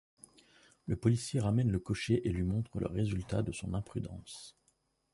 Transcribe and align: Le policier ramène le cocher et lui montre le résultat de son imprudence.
Le 0.87 0.95
policier 0.95 1.39
ramène 1.41 1.69
le 1.71 1.77
cocher 1.77 2.27
et 2.27 2.31
lui 2.31 2.41
montre 2.41 2.79
le 2.79 2.87
résultat 2.87 3.43
de 3.43 3.51
son 3.51 3.75
imprudence. 3.75 4.57